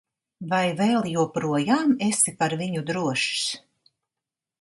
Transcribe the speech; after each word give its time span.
Vai 0.51 0.61
vēl 0.77 1.03
joprojām 1.15 1.93
esi 2.05 2.33
par 2.39 2.57
viņu 2.63 2.83
drošs? 2.89 3.45